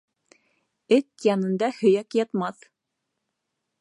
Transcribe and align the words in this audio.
Эт 0.95 1.27
янында 1.27 1.69
һөйәк 1.81 2.19
ятмаҫ. 2.21 2.67